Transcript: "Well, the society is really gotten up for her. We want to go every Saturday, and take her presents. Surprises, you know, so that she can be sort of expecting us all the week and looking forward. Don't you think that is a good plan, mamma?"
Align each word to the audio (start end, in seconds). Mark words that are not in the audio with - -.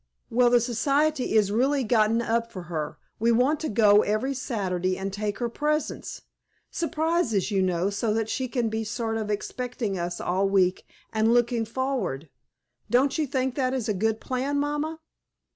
"Well, 0.31 0.49
the 0.49 0.59
society 0.59 1.35
is 1.35 1.51
really 1.51 1.83
gotten 1.83 2.23
up 2.23 2.51
for 2.51 2.63
her. 2.63 2.97
We 3.19 3.31
want 3.31 3.59
to 3.59 3.69
go 3.69 4.01
every 4.01 4.33
Saturday, 4.33 4.97
and 4.97 5.13
take 5.13 5.37
her 5.37 5.47
presents. 5.47 6.23
Surprises, 6.71 7.51
you 7.51 7.61
know, 7.61 7.91
so 7.91 8.11
that 8.15 8.27
she 8.27 8.47
can 8.47 8.67
be 8.67 8.83
sort 8.83 9.15
of 9.17 9.29
expecting 9.29 9.99
us 9.99 10.19
all 10.19 10.47
the 10.47 10.53
week 10.53 10.87
and 11.13 11.35
looking 11.35 11.65
forward. 11.65 12.29
Don't 12.89 13.19
you 13.19 13.27
think 13.27 13.53
that 13.53 13.75
is 13.75 13.87
a 13.87 13.93
good 13.93 14.19
plan, 14.19 14.57
mamma?" 14.59 14.99